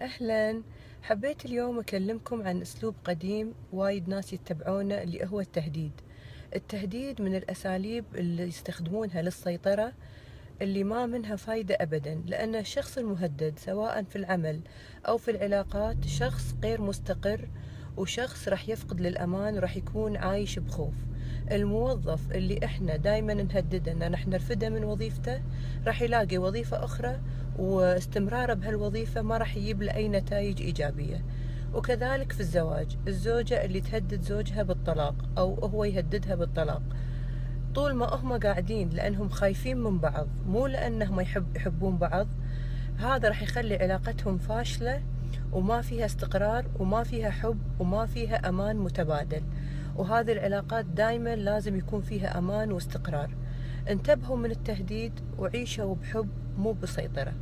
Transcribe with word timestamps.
أهلا. 0.00 0.62
حبيت 1.02 1.44
اليوم 1.44 1.78
أكلمكم 1.78 2.42
عن 2.42 2.60
أسلوب 2.60 2.94
قديم 3.04 3.54
وايد 3.72 4.08
ناس 4.08 4.32
يتبعونه 4.32 4.94
اللي 5.02 5.26
هو 5.26 5.40
التهديد. 5.40 5.92
التهديد 6.54 7.22
من 7.22 7.34
الأساليب 7.34 8.04
اللي 8.14 8.42
يستخدمونها 8.42 9.22
للسيطرة 9.22 9.92
اللي 10.62 10.84
ما 10.84 11.06
منها 11.06 11.36
فايدة 11.36 11.74
أبدا 11.80 12.22
لأن 12.26 12.54
الشخص 12.54 12.98
المهدد 12.98 13.58
سواء 13.58 14.02
في 14.02 14.16
العمل 14.16 14.60
أو 15.08 15.18
في 15.18 15.30
العلاقات 15.30 16.04
شخص 16.06 16.54
غير 16.62 16.80
مستقر 16.80 17.48
وشخص 17.96 18.48
راح 18.48 18.68
يفقد 18.68 19.00
للأمان 19.00 19.54
وراح 19.54 19.76
يكون 19.76 20.16
عايش 20.16 20.58
بخوف. 20.58 20.94
الموظف 21.52 22.32
اللي 22.32 22.60
إحنا 22.64 22.96
دايما 22.96 23.34
نهدده 23.34 23.92
إن 23.92 24.10
نحن 24.10 24.30
نرفده 24.30 24.68
من 24.68 24.84
وظيفته 24.84 25.40
راح 25.86 26.02
يلاقي 26.02 26.38
وظيفة 26.38 26.84
أخرى 26.84 27.20
واستمراره 27.58 28.54
بهالوظيفة 28.54 29.22
ما 29.22 29.38
راح 29.38 29.56
يجيب 29.56 29.82
له 29.82 29.94
أي 29.94 30.08
نتائج 30.08 30.62
إيجابية. 30.62 31.24
وكذلك 31.74 32.32
في 32.32 32.40
الزواج 32.40 32.96
الزوجة 33.08 33.64
اللي 33.64 33.80
تهدد 33.80 34.22
زوجها 34.22 34.62
بالطلاق 34.62 35.14
أو 35.38 35.54
هو 35.54 35.84
يهددها 35.84 36.34
بالطلاق. 36.34 36.82
طول 37.74 37.94
ما 37.94 38.14
هم 38.14 38.38
قاعدين 38.38 38.88
لأنهم 38.88 39.28
خايفين 39.28 39.76
من 39.76 39.98
بعض 39.98 40.26
مو 40.46 40.66
لأنهم 40.66 41.20
يحب 41.20 41.56
يحبون 41.56 41.96
بعض 41.96 42.26
هذا 42.98 43.28
راح 43.28 43.42
يخلي 43.42 43.76
علاقتهم 43.76 44.38
فاشلة 44.38 45.02
وما 45.52 45.82
فيها 45.82 46.06
استقرار 46.06 46.64
وما 46.78 47.02
فيها 47.02 47.30
حب 47.30 47.58
وما 47.80 48.06
فيها 48.06 48.48
أمان 48.48 48.76
متبادل. 48.76 49.42
وهذه 49.96 50.32
العلاقات 50.32 50.84
دائما 50.84 51.36
لازم 51.36 51.76
يكون 51.76 52.00
فيها 52.00 52.38
أمان 52.38 52.72
واستقرار. 52.72 53.30
انتبهوا 53.90 54.36
من 54.36 54.50
التهديد 54.50 55.12
وعيشوا 55.38 55.94
بحب 55.94 56.28
مو 56.58 56.72
بسيطرة. 56.72 57.32